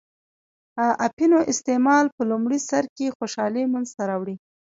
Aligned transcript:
اپینو 1.07 1.37
استعمال 1.51 2.05
په 2.15 2.21
لومړی 2.31 2.59
سر 2.69 2.83
کې 2.95 3.15
خوشحالي 3.17 3.63
منځته 3.73 4.01
راوړي. 4.09 4.35